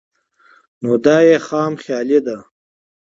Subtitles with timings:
[0.81, 2.37] نو دا ئې خام خيالي ده